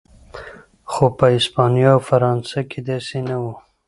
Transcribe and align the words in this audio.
خو 0.91 1.05
په 1.17 1.25
هسپانیا 1.35 1.89
او 1.95 2.01
فرانسه 2.09 2.59
کې 2.69 2.79
داسې 2.89 3.17
نه 3.29 3.35
و. 3.43 3.45